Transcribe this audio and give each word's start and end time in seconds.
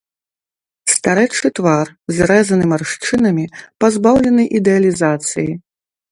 Старэчы 0.93 1.49
твар, 1.59 1.87
зрэзаны 2.15 2.65
маршчынамі, 2.71 3.45
пазбаўлены 3.85 4.43
ідэалізацыі. 4.61 5.47